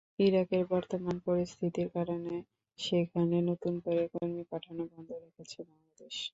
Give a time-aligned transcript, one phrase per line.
[0.19, 2.35] ইরাকের বর্তমান পরিস্থিতির কারণে
[2.79, 6.15] সেখানে নতুন করে কর্মী পাঠানো বন্ধ রেখেছে বাংলাদেশ।